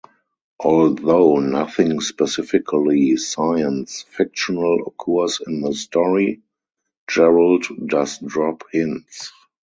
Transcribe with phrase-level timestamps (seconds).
[0.63, 6.41] Although nothing specifically science fictional occurs in the story,
[7.07, 9.31] Gerrold does drop hints.